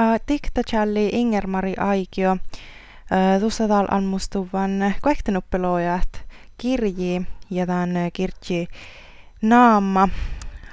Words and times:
Uh, 0.00 0.20
Tikta 0.26 0.62
challi 0.70 1.08
Ingermari 1.12 1.74
Aikio. 1.76 2.32
Uh, 2.32 3.40
tuossa 3.40 3.68
täällä 3.68 3.88
anmustuvan 3.90 4.94
koektenuppeloojat 5.02 6.08
kirji 6.58 7.22
ja 7.50 7.66
tämän 7.66 7.90
kirji 8.12 8.68
naamma 9.42 10.08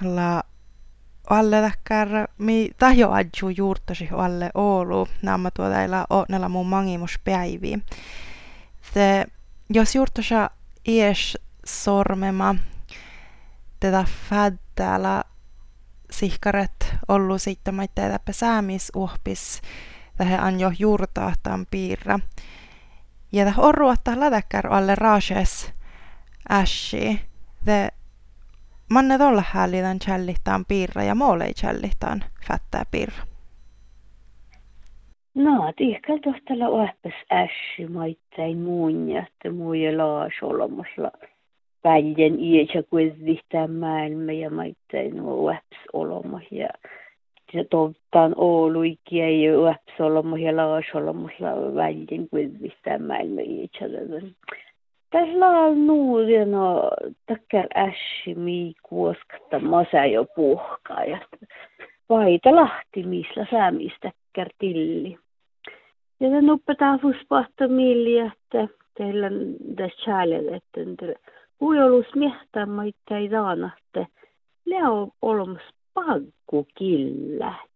la 0.02 0.44
alle 1.30 1.62
takkar 1.62 2.10
mi 2.38 2.70
tahjo 2.78 3.12
adju 3.12 3.50
juurtosi 3.58 4.10
alle 4.12 4.50
Oulu 4.54 5.08
naamma 5.22 5.52
tuotailla 5.52 6.06
onnella 6.10 6.50
mun 6.50 6.68
mangimus 6.68 7.20
päivi. 7.24 7.80
Se, 8.94 9.26
jos 9.70 9.96
juurtosa 9.96 10.50
ies 10.88 11.38
sormema 11.66 12.56
tätä 13.80 14.06
fäddäällä 14.30 15.24
sihkaret 16.12 16.96
ollu 17.08 17.38
sitten 17.38 17.76
maitte 17.76 18.10
täppä 18.10 18.32
säämis 18.32 18.92
uhpis 18.96 19.62
tähän 20.20 20.54
on 20.54 20.60
jo 20.60 20.72
juurtaahtaan 20.80 21.66
piirra. 21.72 22.20
Ja 23.32 23.46
tähän 23.46 23.66
on 23.66 23.76
ruottaa 23.76 24.20
lätäkkär 24.20 24.68
alle 24.74 24.96
raashes 24.96 25.74
äshi. 26.52 27.22
The 27.66 27.90
manne 28.90 29.18
tolla 29.18 29.44
häälitän 29.48 30.00
challihtaan 30.00 30.66
piirra 30.66 31.04
ja 31.04 31.16
moolei 31.16 31.54
challihtaan 31.54 32.24
fättää 32.48 32.84
piirra. 32.92 33.24
No, 35.36 35.74
tihkal 35.78 36.18
tohtala 36.18 36.68
oeppas 36.68 37.14
äshi 37.32 37.88
maittain 37.88 38.58
muun 38.58 39.10
ja 39.10 39.24
että 39.28 39.52
muja 39.52 39.98
laas 39.98 40.34
olemassa 40.42 41.12
väljen 41.84 42.40
iäsä 42.40 42.84
kuitenkin 42.90 43.72
maailma 43.72 44.32
ja 44.32 44.50
maittain 44.50 45.22
olemassa 45.94 46.56
ja 46.56 46.68
se 47.52 47.66
tovtaan 47.70 48.34
Ouluikia 48.38 49.30
ja 49.30 49.54
olemassa 50.00 50.46
ja 50.46 50.56
laas 50.56 50.86
olemassa 50.94 51.76
väljen 51.76 52.30
kuitenkin 52.30 52.74
maailma 53.08 53.42
iäsä 53.42 53.86
tässä 55.12 55.48
on 55.48 55.88
nuuri 55.88 56.46
no 56.46 56.92
takkar 57.26 57.68
ässi 57.76 58.36
mi 58.36 58.74
kuoskata 58.84 59.60
masa 59.60 60.06
jo 60.06 60.26
puhkaa 60.36 61.04
ja 61.04 61.20
vaita 62.10 62.56
lahti 62.56 63.04
missä 63.04 63.46
säämistä 63.52 64.12
tilli. 64.60 65.18
Ja 66.20 66.30
se 66.30 66.42
nuppetaan 66.42 67.00
fuspahta 67.00 67.68
milli, 67.68 68.20
että 68.20 68.68
teillä 68.98 69.26
on 69.28 69.56
tässä 69.76 70.12
että 70.56 70.82
huijolus 71.60 72.16
miehtää 72.16 72.66
maita 72.66 73.18
ei 73.18 73.30
saana, 73.30 73.70
että 73.78 74.06
leo 74.66 75.10
olemas 75.22 75.62
paggu 75.94 76.68
killät. 76.78 77.70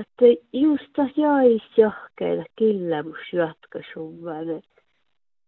Että 0.00 0.24
just 0.52 0.84
tässä 0.96 1.20
jäis 1.20 1.62
johkeilla 1.76 2.44
killämus 2.56 3.18
sun 3.94 4.24
välillä 4.24 4.62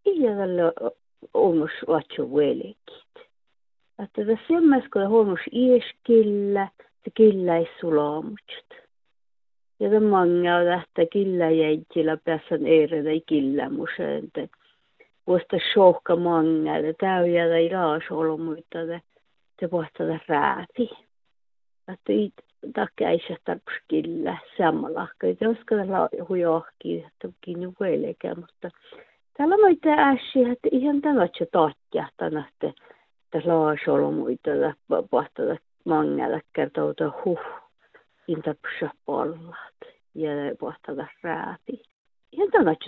iävällä 0.06 0.72
omus 1.34 1.70
vatsu 1.88 2.36
velekit. 2.36 3.28
Että 4.02 4.22
semmäs, 4.48 4.84
kun 4.92 5.08
huomus 5.08 5.40
ies 5.52 5.84
killä, 6.04 6.68
se 7.04 7.10
killä 7.14 7.56
ei 7.56 7.68
sulaamut. 7.80 8.40
Ja 9.80 9.90
tämä 9.90 10.08
manga 10.08 10.64
lähtee 10.64 11.06
killä 11.06 11.50
jäitillä 11.50 12.16
päässän 12.24 12.66
eirin 12.66 13.06
ei 13.06 13.22
killä 13.26 13.68
museen. 13.68 14.32
Vuosta 14.34 14.40
shokka 14.40 14.63
manga, 16.16 16.78
ja 16.78 16.94
täyjä 17.00 17.56
ei 17.56 17.70
laas 17.72 18.02
olmuita, 18.10 18.78
ja 18.78 19.00
te 19.60 19.68
pohtaa 19.68 20.06
rääti. 20.28 20.90
Että 21.88 22.12
ei 22.12 22.32
takia 22.74 23.10
ei 23.10 23.18
se 23.28 23.36
tarpeeksi 23.44 23.84
killä 23.88 24.38
samalla. 24.58 25.08
Että 25.22 25.44
jos 25.44 25.56
katsotaan 25.66 26.08
hujohki, 26.28 27.04
että 27.06 27.28
kiinni 27.40 27.72
velekään, 27.80 28.36
mutta 28.40 28.70
Täällä 29.36 29.54
on 29.54 29.70
itse 29.70 29.90
äsi, 29.90 30.50
että 30.52 30.68
ihan 30.72 31.00
tällaisia 31.00 31.46
tahtia 31.52 32.08
tänä, 32.16 32.48
että 32.48 32.82
tässä 33.30 33.58
laasolmuita, 33.58 34.50
pahtada 35.10 35.56
mangella 35.84 36.40
kertoo, 36.52 36.90
että 36.90 37.10
huh, 37.24 37.40
inta 38.28 38.54
pysä 38.62 38.90
pallat 39.06 39.80
ja 40.14 40.30
pahtada 40.60 41.06
rääti. 41.22 41.93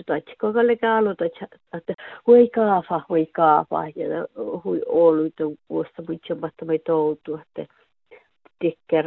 Tahtia, 0.07 0.35
koko 0.37 0.59
aloita, 0.97 1.25
että 1.73 1.93
hui 2.27 2.49
kaafa, 2.49 3.01
hui 3.09 3.25
kaafa, 3.25 3.83
ja 3.95 4.27
hui 4.63 4.81
oluita 4.85 5.43
vuosta 5.69 6.03
muitsen 6.07 6.39
pahta 6.39 6.65
me 6.65 6.77
toutu, 6.77 7.35
että 7.35 7.73
tikkär 8.59 9.05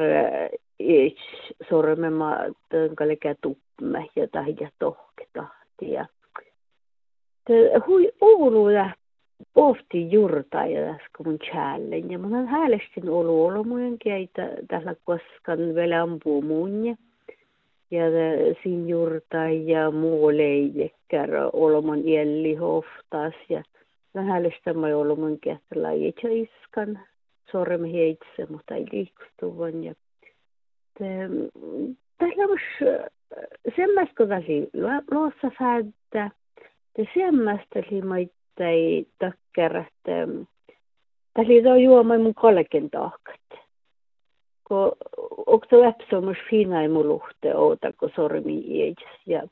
sormema, 1.69 2.37
että 2.45 3.09
lega 3.09 3.35
tuppe 3.41 4.05
ja 4.17 4.29
tahja 4.29 4.71
tohke 4.79 5.27
tahtia 5.33 6.07
hui 7.87 8.13
Ouluja 8.21 8.91
pohti 9.55 10.11
jurta 10.13 10.67
ja 10.67 10.99
kun 11.17 11.39
chälle. 11.39 11.97
Ja 11.97 12.19
mä 12.19 12.27
olen 12.27 12.47
häälestin 12.47 13.09
Oulu 13.09 13.47
olomujen 13.47 13.99
keitä 13.99 14.49
tällä 14.69 14.95
koskan 15.05 15.75
vielä 15.75 16.03
ampuu 16.03 16.43
munja. 16.43 16.97
Ja 17.91 18.05
siinä 18.63 18.89
jurta 18.89 19.37
ja 19.65 19.91
muu 19.91 20.29
leijekkär 20.29 21.31
olomon 21.53 22.09
jelli 22.09 22.55
hoftas 22.55 23.35
ja 23.49 23.63
mä 24.15 24.23
häälestän 24.23 24.79
mä 24.79 24.87
olomon 24.87 25.39
kehtellä 25.41 25.91
itse 25.91 26.29
iskan 26.33 27.01
sormi 27.53 27.93
heitse, 27.93 28.47
mutta 28.53 28.75
ei 28.75 28.87
liikustuvan. 28.93 29.85
Ja 29.85 29.95
tällä 32.19 32.45
on 32.45 32.59
semmoista, 33.77 34.15
kun 34.17 34.29
luossa 35.11 35.51
fädtä 35.59 36.31
det 36.97 37.09
senaste 37.15 37.85
limaittai 37.91 39.07
takkerat 39.19 39.87
Täli 41.35 41.63
tuo 41.63 41.75
juoma 41.75 42.19
mun 42.19 42.35
kollekin 42.35 42.91
tahkat. 42.91 43.40
Ko 44.71 44.93
okto 45.47 45.81
läpsomus 45.83 46.39
finai 46.51 46.89
muluhte 46.89 47.55
outa 47.59 47.91
ko 47.93 48.09
sormi 48.15 48.55
iäjäs 48.55 49.17
ja 49.27 49.43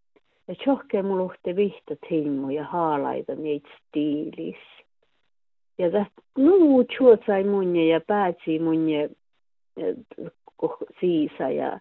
ja 0.48 0.54
tjohke 0.54 1.02
muluhte 1.02 1.56
vihtat 1.56 1.98
hinmu 2.10 2.50
ja 2.50 2.64
haalaita 2.64 3.34
niitä 3.34 3.68
stiilis. 3.78 4.62
Ja 5.78 5.90
tästä 5.90 6.22
nuu 6.38 6.84
chuotsai 6.84 7.44
munje 7.44 7.84
ja 7.86 8.00
päätsi 8.00 8.58
munje 8.58 9.10
siisa 11.00 11.50
ja 11.50 11.80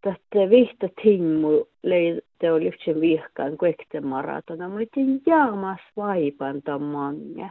tästä 0.00 0.50
vihtat 0.50 1.04
hinmu 1.04 1.64
lei 1.82 2.20
te 2.38 2.52
oli 2.52 2.66
yhtsen 2.66 3.00
vihkaan 3.00 3.56
kuekte 3.58 4.00
maratona. 4.00 4.68
Mä 4.68 4.74
olin 4.74 5.22
jaamas 5.26 5.80
vaipan 5.96 6.62
mange. 6.80 7.50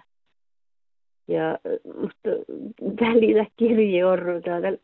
Ja 1.28 1.57
mutta 2.01 2.29
välillä 3.01 3.45
kirje 3.57 4.06
orru 4.06 4.41
täällä 4.41 4.78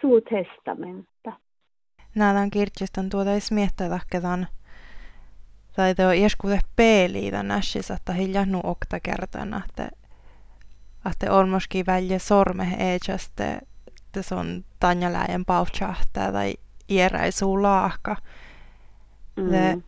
suu 0.00 0.20
testamenta. 0.20 1.32
Nähdään 2.14 2.50
kirjaston 2.50 3.08
tuota 3.10 3.32
ei 3.32 3.40
smiettää 3.40 4.00
kedan 4.10 4.46
tai 5.76 5.94
te 5.94 6.06
on 6.06 6.14
ieskuute 6.14 6.60
peeliä 6.76 7.30
tämän 7.30 7.50
ässissä, 7.50 7.94
että 7.94 8.12
hiljahnu 8.12 8.60
okta 8.64 9.00
kertana, 9.00 9.62
että 9.68 9.88
että 11.10 11.32
on 11.32 11.48
myöskin 11.48 11.86
välja 11.86 12.18
sorme 12.18 12.76
eetsästä, 12.78 13.60
että 13.88 14.22
se 14.22 14.34
on 14.34 14.64
tanjaläjen 14.80 15.44
pautsahtaa 15.44 16.32
tai 16.32 16.54
iäräisuu 16.90 17.62
laahka. 17.62 18.16
Mm. 19.36 19.82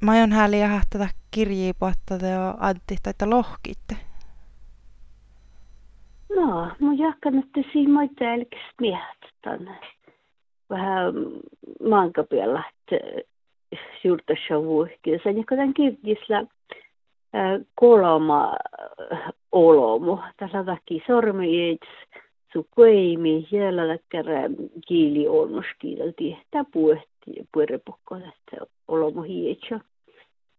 Mä 0.00 0.20
oon 0.20 0.32
häliä 0.32 0.68
hähtätä 0.68 1.08
kirjiä 1.30 1.74
puhatta 1.78 2.18
teo 2.18 2.54
addi 2.58 2.96
tai 3.02 3.28
lohkitte. 3.28 3.96
No, 6.36 6.68
mä 6.80 6.94
jahkan, 6.96 7.38
että 7.38 7.70
siinä 7.72 7.92
mä 7.92 8.02
elkäs 8.34 8.60
miehtän. 8.80 9.78
Vähän 10.70 11.14
maankapialla, 11.88 12.62
että 12.68 13.06
juurtassa 14.04 14.62
vuohkia. 14.64 15.18
Sen 15.22 15.36
joka 15.36 15.56
tämän 15.56 15.74
kirjisellä 15.74 16.46
kolma 17.74 18.54
olomu. 19.52 20.18
Tällä 20.36 20.64
takia 20.64 21.04
sormi 21.06 21.70
edes 21.70 21.78
su 22.52 22.66
hiellä 23.50 23.88
läkkärä 23.88 24.42
kiili 24.86 25.28
olmoskiilti. 25.28 26.38
Tämä 26.50 26.64
puhti 26.72 27.48
puerepukko 27.52 28.14
tästä 28.14 28.66
olomu 28.88 29.22
hietsä. 29.22 29.80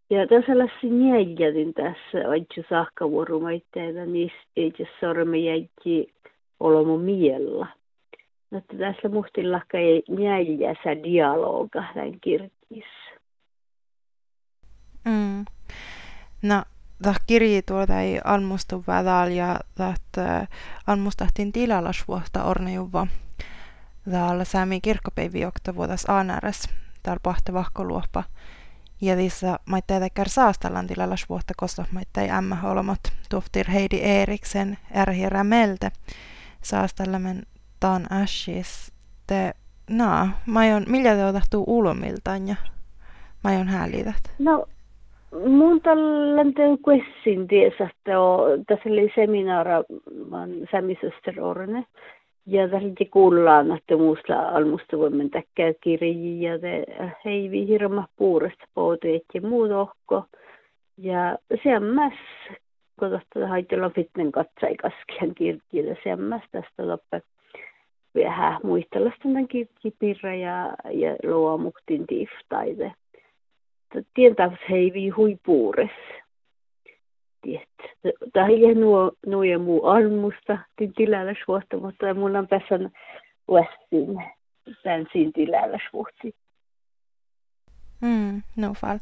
Ja 0.09 0.27
tässä 0.27 0.57
lassi 0.57 0.89
neljätin 0.89 1.73
tässä 1.73 2.29
aitju 2.29 2.63
sahkavuorumaitteita, 2.69 4.05
niin 4.05 4.31
itse 4.55 4.87
sormi 4.99 5.45
jäitti 5.45 6.13
olomu 6.59 6.97
miellä. 6.97 7.67
Mutta 8.49 8.75
tässä 8.77 9.09
muhtin 9.09 9.45
ei 9.73 10.03
neljässä 10.09 11.03
dialoga 11.03 11.83
tämän 11.93 12.19
kirkissä. 12.21 13.19
Mm. 15.05 15.45
No, 16.41 16.63
tämä 17.01 17.15
kirji 17.27 17.61
tuota 17.61 18.01
ei 18.01 18.19
almustu 18.23 18.83
vädal 18.87 19.27
ja 19.27 19.59
tästä 19.75 20.47
almustahtiin 20.87 21.51
tilalasvuosta 21.51 22.43
ornejuva 22.43 23.07
täällä 24.11 24.43
Sami 24.43 24.81
kirkkopäivi 24.81 25.45
oktavuotas 25.45 26.05
Anares, 26.07 26.69
täällä 27.03 27.19
pahte 27.23 27.53
vahkoluoppa. 27.53 28.23
Ja 29.01 29.15
tässä 29.15 29.59
maitte 29.65 29.99
tekär 29.99 30.29
saastalan 30.29 30.87
tilalla 30.87 31.15
vuotta 31.29 31.53
kosta 31.57 31.85
maitte 31.91 32.29
ämmä 32.29 32.57
olmat 32.63 32.99
tuoftir 33.29 33.69
Heidi 33.69 34.01
Eriksen 34.01 34.77
ärhirä 34.95 35.43
melte 35.43 35.91
saastallamen 36.61 37.43
taan 37.79 38.11
ashis 38.11 38.93
te 39.27 39.53
naa, 39.89 40.29
mä 40.45 40.59
oon, 40.73 40.83
millä 40.87 41.15
te 41.15 41.25
otahtuu 41.25 41.63
ulomiltaan 41.67 42.47
ja 42.47 42.55
mä 43.43 43.51
oon 43.51 43.67
häälität? 43.67 44.33
No, 44.39 44.65
mun 45.47 45.81
tällän 45.81 46.53
tein 46.53 46.81
kuessin 46.81 47.47
ties, 47.47 47.73
että 47.73 48.11
tässä 48.67 48.89
oli 48.89 49.11
seminaara, 49.15 49.83
vaan 50.31 50.49
Sämisöster 50.71 51.41
Orne. 51.41 51.85
Ja 52.47 52.63
oli 52.63 53.05
kuullaan, 53.11 53.77
että 53.77 53.97
muusta 53.97 54.39
almusta 54.39 54.97
voimme 54.97 55.29
täkkää 55.29 55.73
kirjiä 55.81 56.53
ja 56.53 56.59
te 56.59 56.85
heivi 57.25 57.67
hirma 57.67 58.07
puuresta 58.15 58.65
ja 59.33 59.41
muut 59.41 59.71
ohko. 59.71 60.23
Ja 60.97 61.37
semmäs, 61.63 62.13
kun 62.99 63.09
tuosta 63.09 63.47
haitella 63.47 63.89
fitnen 63.89 64.31
katsai 64.31 64.75
kaskian 64.75 65.35
kirjiä, 65.35 65.95
semmäs 66.03 66.41
tästä 66.51 66.87
loppe 66.87 67.21
vähän 68.15 68.59
muistella 68.63 69.11
tämän 69.23 69.47
kirjipirra 69.47 70.35
ja, 70.35 70.73
ja 70.91 71.15
luomuktin 71.23 72.07
tiiftaide. 72.07 72.93
Tientäväs 74.13 74.59
heivi 74.69 75.09
huipuures. 75.09 75.89
Tiet. 75.89 76.24
Tämä 78.33 78.47
ei 78.47 78.75
nuo, 78.75 79.11
nuo 79.25 79.43
ja 79.43 79.59
muu 79.59 79.85
almusta, 79.85 80.57
tin 80.75 80.93
tilällä 80.93 81.33
suosta, 81.45 81.77
mutta 81.77 82.13
mulla 82.13 82.39
on 82.39 82.47
tässä 82.47 82.89
uessin 83.47 84.23
tämän 84.83 85.05
siinä 85.11 85.31
tilällä 85.33 85.77
suosti. 85.91 86.35
Mm, 88.01 88.41
no 88.55 88.73
fall. 88.73 88.97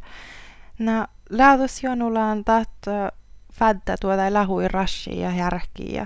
No, 0.79 1.05
läädus 1.29 1.83
jonulaan 1.83 2.43
taht 2.43 2.69
fädda 3.53 3.97
tuoda 4.01 4.33
lahui 4.33 4.67
rashi 4.67 5.19
ja 5.19 5.31
järki 5.35 5.93
ja, 5.93 6.05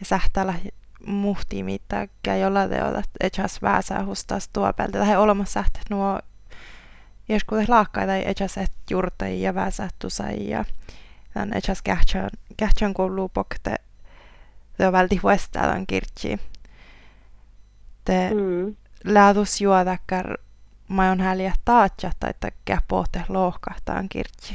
ja 0.00 0.04
sähtäällä 0.04 0.54
muhti 1.06 1.62
mittakään, 1.62 2.40
jolla 2.40 2.68
te 2.68 2.84
otat 2.84 3.10
etsäs 3.20 3.62
vääsää 3.62 4.04
hustas 4.04 4.48
tuopelta. 4.48 4.98
Tai 4.98 5.16
olemassa 5.16 5.64
että 5.66 5.80
nuo 5.90 6.18
joskus 7.28 7.68
laakkaa 7.68 8.06
tai 8.06 8.22
etsäs 8.26 8.58
et 8.58 8.72
juurtai 8.90 9.42
ja 9.42 9.54
tämän 11.34 11.56
etsäs 11.56 11.82
kähtsän, 11.82 12.30
kähtsän 12.56 12.94
koulu 12.94 13.28
pokte. 13.28 13.74
Te 14.76 14.86
on 14.86 14.92
välti 14.92 15.16
huestaa 15.16 15.62
tämän 15.62 15.86
kirtsi. 15.86 16.40
Te 18.04 18.30
mm. 18.34 18.76
läädus 19.04 19.60
juodakkar 19.60 20.38
mä 20.88 21.10
on 21.10 21.20
häliä 21.20 21.52
taatsa 21.64 22.10
tai 22.20 22.30
että 22.30 22.48
käpohte 22.64 23.20
lohkahtaan 23.28 24.08
kirtsi. 24.08 24.54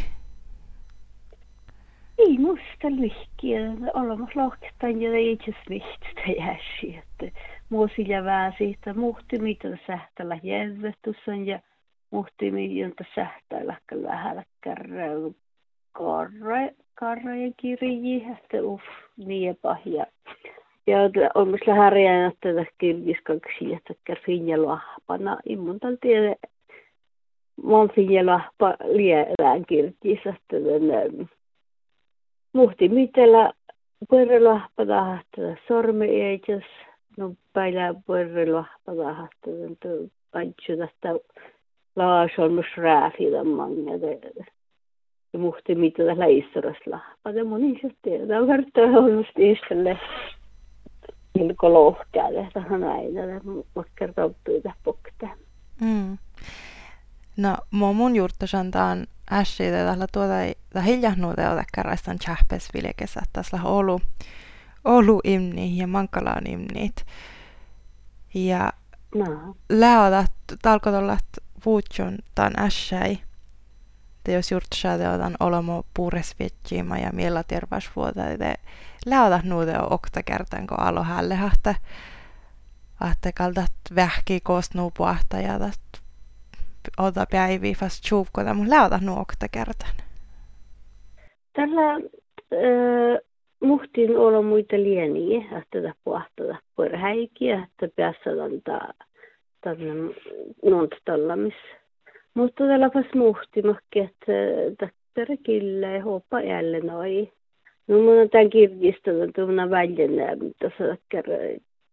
Ei 2.18 2.38
musta 2.38 2.90
lyhkiä. 2.90 3.60
Olemas 3.94 4.36
lohkistan 4.36 5.02
ja 5.02 5.14
ei 5.14 5.32
itse 5.32 5.52
mistä 5.70 6.32
jäsi. 6.38 6.98
Että 6.98 7.40
muosilla 7.70 8.24
vähän 8.24 8.54
siitä 8.58 8.94
muhti, 8.94 9.40
mitä 9.40 9.68
sähtällä 9.88 10.40
jävetussan 10.44 11.48
ja 11.48 11.60
muhti, 12.12 12.52
mitä 12.52 13.04
sähtällä 13.16 13.78
kärrää 14.62 15.14
karra 16.96 17.36
ja 17.36 17.52
kirji, 17.58 18.26
että 18.32 18.58
uff, 18.64 18.84
niepa 19.18 19.78
ja 19.86 20.06
ja 20.88 20.98
on 21.36 21.48
myös 21.48 21.62
härjään, 21.76 22.32
että 22.32 22.72
kirjiskaksi, 22.78 23.74
että 23.74 23.94
lahpana. 24.58 25.38
Immun 25.46 25.80
tal 25.80 25.96
tiedä, 26.02 26.36
mon 27.64 27.90
fin 27.96 28.12
ja 28.12 28.26
lahpa 28.26 28.76
lielään 28.84 29.66
kirjissä, 29.66 30.30
että 30.30 30.56
muhti 32.54 32.90
mitellä 32.90 33.52
puerrelahpa 34.10 34.86
tahtaa 34.86 35.56
sormi 35.68 36.22
eikäs 36.22 36.64
no 37.18 37.34
puerrelahpa 38.06 38.96
tahtaa 38.96 39.76
to 39.82 39.90
aitsu 40.34 40.78
tästä 40.78 41.20
laason 41.96 42.54
mus 42.54 42.78
rääfillä 42.78 43.44
muhti 45.38 45.76
mitellä 45.76 46.18
läistoras 46.18 46.78
lahpa 46.86 47.30
ja 47.30 47.46
moni 47.46 47.80
se 47.82 47.90
tiedä 48.02 48.42
on 48.42 48.48
vertaa 48.48 49.00
on 49.00 49.12
just 49.12 49.40
istelle 49.40 50.00
ilko 51.40 51.74
lohkäälle 51.74 52.50
tähän 52.54 52.84
aina 52.84 53.22
makkar 53.76 54.14
tauttuita 54.14 54.74
pokta 54.84 55.28
mm. 55.82 56.18
No, 57.38 57.58
mun 57.72 58.16
juurtasan 58.16 58.72
taan 58.72 59.08
ässi 59.32 59.64
tällä 59.72 60.08
tuota 60.14 60.42
ei 60.42 60.56
hiljahnuuta 60.86 61.52
ota 61.52 61.64
kärrästän 61.76 62.20
chahpes 62.20 62.70
vilkesä 62.74 63.22
tässä 63.34 63.60
olu 63.64 64.00
olu 64.88 65.22
imni 65.24 65.78
ja 65.78 65.88
mankalaan 65.88 66.48
imnit. 66.48 67.06
Ja 68.34 68.74
no. 69.16 69.56
läodat 69.70 70.32
talkotollat 70.62 71.26
vuutjon 71.66 72.18
tan 72.36 72.54
ässäi. 72.60 73.18
Te 74.28 74.34
jos 74.34 74.52
juurtasan 74.52 75.16
otan 75.16 75.36
olemo 75.40 75.84
puuresvietjiima 75.94 76.98
ja 76.98 77.10
miellä 77.14 77.44
terveysvuota. 77.48 78.22
Te 78.38 78.56
läodat 79.06 79.44
nuude 79.44 79.74
okta 79.90 80.24
kertaan 80.24 80.68
kun 80.68 80.80
alo 80.80 81.04
hälle 81.04 81.38
että 81.54 81.76
Ahte 83.00 83.32
kaldat 83.38 83.72
vähki 83.96 84.40
koosnuu 84.44 84.92
puhta 84.98 85.38
ja 85.38 85.54
ota 86.98 87.26
päiviä 87.32 87.76
fast 87.80 88.04
tjuukkoda, 88.10 88.54
mun 88.54 88.70
läota 88.70 89.00
nuokta 89.02 89.48
kertan. 89.52 89.96
Tällä 91.54 91.94
äh, 91.94 92.00
muhtin 93.60 94.18
olla 94.18 94.42
muita 94.42 94.76
lieniä, 94.76 95.42
että 95.42 95.82
tätä 95.82 95.94
puhtada 96.04 96.60
perhäikiä, 96.78 97.68
että 97.72 97.88
päässä 97.96 98.44
antaa 98.44 98.94
tänne 99.62 100.14
että 104.04 104.32
tätä 105.14 105.38
kille 105.44 105.94
ja 105.94 106.04
hoppa 106.04 106.42
jälleen 106.42 106.86
noi. 106.88 107.32
No 107.88 107.98
mun 107.98 108.20
on 108.20 108.30
tämän 108.30 108.50
kirjistelun 108.50 109.34
tuomna 109.36 109.70
väljen, 109.70 110.12
kerran 111.10 111.40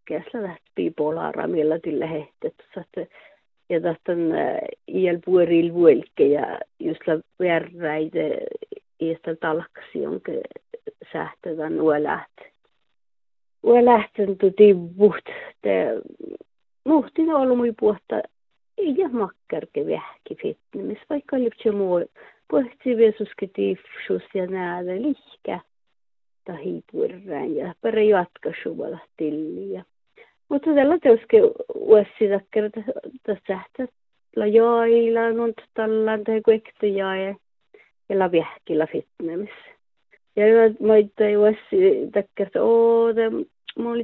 käsillä 0.05 0.43
lähti 0.43 0.71
bipolaara, 0.75 1.47
millä 1.47 1.79
tille 1.79 2.09
hehtet, 2.09 2.55
ja 3.69 3.81
tahtan 3.81 4.19
iäl 4.87 5.19
pueril 5.25 5.73
vuelke 5.73 6.25
ja 6.25 6.59
just 6.79 7.07
la 7.07 7.13
verraide 7.39 8.37
iästä 9.01 9.35
talksi 9.35 10.01
jonka 10.01 10.31
sähtävän 11.13 11.81
ueläht. 11.81 12.37
Uelähtön 13.63 14.37
tuti 14.37 14.75
buht 14.97 15.25
te 15.61 16.01
ollut 17.33 17.57
mui 18.77 18.85
puhta 18.87 18.93
ei 18.93 18.95
ja 18.97 19.09
makkarke 19.09 19.85
vähki 19.85 20.35
fitnemis, 20.41 20.99
vaikka 21.09 21.35
oli 21.35 21.71
muu 21.71 22.05
pohti 22.51 22.97
viesuske 22.97 23.47
tiifsus 23.47 24.23
ja 24.33 24.47
näädä 24.47 25.01
lihkä 25.01 25.59
tahi 26.45 26.83
puerrään 26.91 27.55
ja 27.55 27.75
pere 27.81 28.03
jatka 28.03 28.51
suvalla 28.63 28.99
tilliä. 29.17 29.83
Mutta 30.49 30.73
tällä 30.75 30.97
teoske 30.99 31.41
uusida 31.75 32.39
kerta 32.51 32.81
tässä 33.23 33.87
la 34.35 34.45
joilla 34.45 35.31
nunt 35.31 35.61
tallan 35.73 36.23
te 36.23 36.41
kuekte 36.41 36.87
jae 36.87 37.35
ja 38.09 38.19
la 38.19 38.31
viehki 38.31 38.75
la 38.75 38.87
fitnemis. 38.87 39.55
Ja 40.35 40.45
mä 40.79 40.95
itse 40.95 41.37
uussi 41.37 42.09
takkerta 42.13 42.63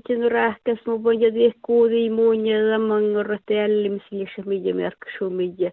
tjenu 0.08 0.30
rähkäs 0.30 0.80
mä 0.86 1.04
voin 1.04 1.22
ja 1.22 1.32
tieh 1.32 1.56
kuudi 1.62 2.10
muun 2.10 2.48
ja 2.48 2.80
mangorra 2.80 3.38
te 3.46 3.54
jällimis 3.54 4.12
liissä 4.12 4.42
midja 4.46 4.76
merksu 4.76 5.30
midja. 5.30 5.72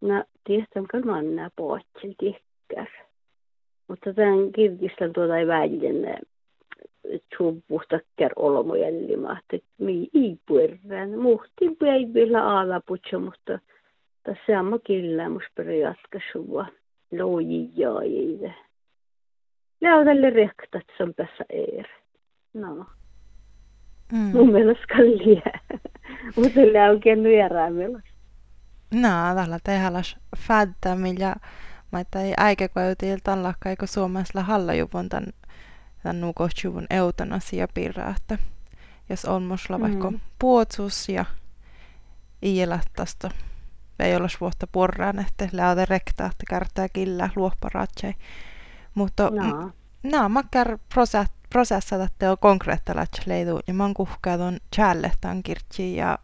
Na 0.00 0.24
tiestän 0.44 0.86
kan 0.86 1.06
manna 1.06 1.50
pootsil 1.56 2.14
tiekkär. 2.18 2.90
Mutta 3.88 4.14
tämän 4.14 4.52
kirkistan 4.52 5.12
tuota 5.12 5.38
ei 5.38 5.46
väljenne 5.46 6.18
suupuhtakkär 7.36 8.32
olmojällima, 8.36 9.38
että 9.38 9.66
mi 9.78 10.08
ei 10.14 10.36
puerrään. 10.46 11.18
Muhti 11.18 11.76
päivillä 11.78 12.44
aalapuutsa, 12.44 13.18
mutta 13.18 13.58
tässä 14.22 14.60
on 14.60 14.80
kyllä 14.86 15.28
musta 15.28 15.62
jatkasua. 15.62 16.66
Loji 17.18 17.70
jaajille. 17.76 18.54
Läudelle 19.80 20.30
rektat 20.30 20.84
som 20.98 21.14
tässä 21.14 21.44
er. 21.48 21.86
No. 22.54 22.84
Mm. 24.12 24.18
Mun 24.18 24.52
mielestä 24.52 24.84
kallia. 24.96 25.42
Mutta 26.36 26.60
läuken 26.72 27.22
vieraimmilla. 27.22 28.00
No, 28.94 29.34
tällä 29.34 29.58
tehdään 29.64 30.02
fädtä, 30.36 30.94
millä 30.94 31.34
mä 31.92 31.98
ei 32.22 32.34
äikä 32.36 32.68
kojutiltaan 32.68 33.42
lakka, 33.42 33.86
Suomessa 33.86 34.42
halla 34.42 34.74
juvon 34.74 35.08
tämän 35.08 35.32
tämän 36.06 36.20
nukohtsuvun 36.20 36.86
eutanasia 36.90 37.68
pirra, 37.74 38.14
että 38.16 38.38
jos 39.08 39.24
on 39.24 39.42
musla 39.42 39.80
vaikka 39.80 40.10
mm. 40.10 40.20
puotsus 40.38 41.08
ja 41.08 41.24
ielattasta. 42.42 43.30
Ei 43.98 44.16
olla 44.16 44.28
vuotta 44.40 44.66
porraan, 44.66 45.18
että 45.18 45.48
lähde 45.52 45.84
rektaa, 45.84 46.26
että 46.26 46.44
kärtää 46.48 46.88
killä 46.88 47.30
luopparatsei. 47.36 48.14
Mutta 48.94 49.30
no. 49.30 49.70
no, 50.02 50.28
makkar 50.28 50.78
prosess, 51.50 51.88
prosessata 51.88 52.04
että 52.04 52.30
on 52.30 52.36
konkreettilla 52.40 53.04
leidu, 53.26 53.60
ja 53.66 53.74
man 53.74 53.94
kuhkaa 53.94 54.38
tuon 54.38 54.56
challehtaan 54.76 55.42
kirtsi 55.42 55.96
ja 55.96 56.18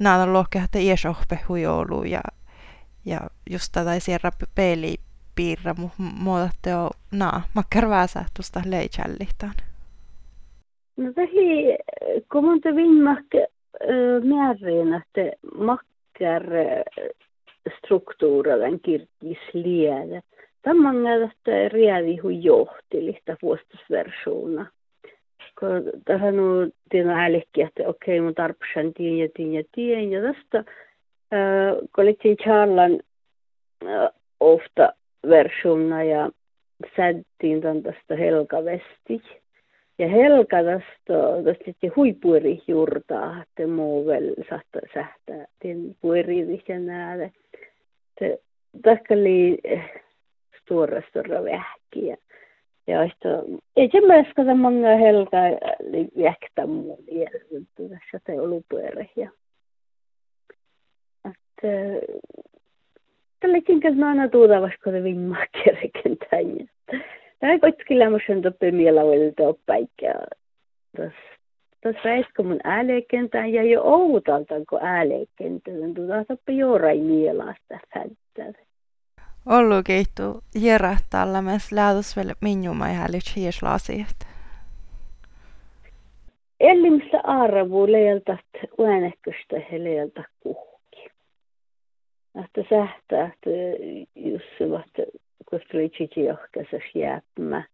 naadan 0.00 0.32
lohkea, 0.32 0.64
että 0.64 0.78
iesohpe 0.78 1.38
hujoulu 1.48 2.04
ja, 2.04 2.20
ja 3.04 3.20
just 3.50 3.72
tätä 3.72 4.00
sierra 4.00 4.30
peili 4.54 4.94
piirra, 5.34 5.74
mutta 5.98 6.48
teo 6.62 6.90
naa, 7.12 7.42
makkar 7.54 7.84
tuosta 8.36 8.62
leitsällihtään. 8.66 9.54
No 10.96 11.12
tähi, 11.12 11.76
kun 12.32 12.44
mun 12.44 12.60
te 12.60 12.74
viimakka 12.74 13.38
määrin, 14.24 14.94
että 14.94 15.36
makkar 15.58 16.44
struktuuralen 17.78 18.80
kirkis 18.80 19.38
liedä. 19.52 20.22
Tämä 20.64 20.88
on 20.88 20.96
riävi 21.68 22.16
hu 22.16 22.28
johtilista 22.28 23.36
vuostusversiona. 23.42 24.66
Kun 25.60 25.90
tähän 26.04 26.40
on 26.40 26.70
tiedä 26.88 27.24
älkki, 27.24 27.62
että 27.62 27.82
okei, 27.86 28.20
mun 28.20 28.34
tarpeen 28.34 28.94
tien 28.94 29.18
ja 29.18 29.28
tien 29.36 29.54
ja 29.54 29.62
tien. 29.74 30.12
Ja 30.12 30.20
tästä, 30.22 30.64
kun 31.94 32.04
olittiin 32.04 32.36
Charlan 32.36 33.00
ofta 34.40 34.92
versiona 35.28 36.02
ja 36.02 36.30
sättiin 36.96 37.60
tästä 37.60 38.16
Helga 38.16 38.64
Vesti. 38.64 39.22
Ja 39.98 40.08
Helga 40.08 40.56
tästä, 40.64 41.14
tästä 41.44 41.94
huipueri 41.96 42.62
juurtaa, 42.68 43.42
että 43.42 43.66
muu 43.66 44.06
vel 44.06 44.34
saattaa 44.48 44.80
sähtää, 44.94 45.46
tien 45.58 45.96
pueri 46.00 46.60
ja 46.68 46.78
nääde. 46.78 47.32
Tässä 48.82 49.14
oli 49.14 49.58
stora, 50.64 51.02
stora 51.08 51.44
vähkiä. 51.44 52.16
Ja 52.86 53.02
että 53.02 53.28
ei 53.76 53.88
se 53.92 54.00
myöskään 54.00 54.58
många 54.58 54.96
helga 54.96 55.38
väkta 56.22 56.66
muun 56.66 56.98
tässä 57.76 58.20
tai 58.26 58.38
olupuere. 58.38 59.08
Ja, 59.16 59.30
että 61.24 61.68
tällä 63.40 63.58
kanssa 63.82 64.08
aina 64.08 64.28
tuuta 64.28 64.60
vaikka 64.60 64.92
det 64.92 65.04
vimmakkerekin 65.04 66.18
tänne. 66.30 66.66
Tämä 67.38 67.58
kotkilla 67.58 68.10
musen 68.10 68.42
toppe 68.42 68.70
mielavelta 68.70 69.42
oppaikka. 69.42 70.06
Tässä 71.80 72.00
väiskö 72.04 72.42
mun 72.42 72.60
äälekentään 72.64 73.52
ja 73.52 73.62
jo 73.62 73.82
outalta 73.82 74.54
kun 74.68 74.78
äälekentään. 74.82 75.94
Tuota 75.94 76.24
toppe 76.28 76.52
juorai 76.52 76.98
mielasta 76.98 77.78
fänttää. 77.94 78.64
Ollu 79.46 79.82
keittu 79.86 80.42
järähtäällä 80.54 81.42
myös 81.42 81.72
lähdösvel 81.72 82.34
minjuma 82.40 82.88
ja 82.88 82.94
hälyt 82.94 83.36
hiislasiat. 83.36 84.16
Ellimssä 86.60 87.20
arvu 87.24 87.92
leeltä 87.92 88.38
uänekköstä 88.78 89.56
he 89.72 89.84
leeltä 89.84 90.24
kuhki. 90.40 91.10
Että 92.44 92.64
sähtää, 92.70 93.32
että 93.32 93.50
jussivat, 94.14 94.90
kun 95.50 95.60
tuli 95.72 95.88
chichiohkäisessä 95.88 96.98
jääpmä. 96.98 97.64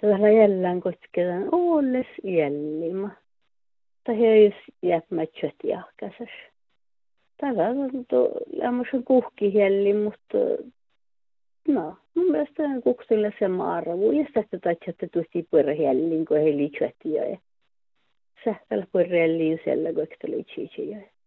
Tällä 0.00 0.30
jällään 0.30 0.80
kotketaan 0.80 1.48
olles 1.52 2.06
jällimä. 2.24 3.10
Tai 4.04 4.18
he 4.20 4.40
jos 4.40 4.54
jääpmä 4.82 5.22
tjötjahkäisessä. 5.26 6.52
Tällä 7.40 7.68
on 7.68 8.06
tuo 8.08 8.30
lämmöisen 8.62 9.04
kuhki 9.04 9.54
jälli, 9.54 9.94
mutta 9.94 10.38
No, 11.68 11.96
mun 12.14 12.30
mielestä 12.30 12.62
kuksille 12.84 13.32
se 13.38 13.48
maaravu. 13.48 14.12
Ja 14.12 14.24
sitten 14.24 14.60
taitsatte 14.60 15.08
tuosti 15.08 15.48
pörhjällin, 15.50 16.26
kun 16.26 16.36
he 16.36 16.44
liittyvät 16.44 16.94
jo. 17.04 17.38
Sähtällä 18.44 18.86
pörhjällin 18.92 19.60
siellä, 19.64 19.92
kun 19.92 20.06
he 20.22 20.30
liittyvät 20.30 21.17